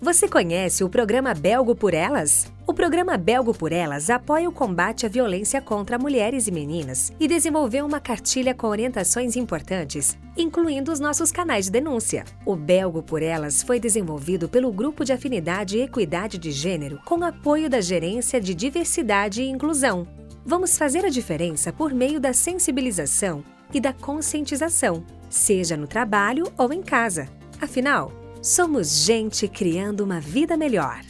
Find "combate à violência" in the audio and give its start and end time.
4.52-5.60